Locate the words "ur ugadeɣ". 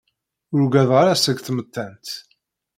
0.51-0.93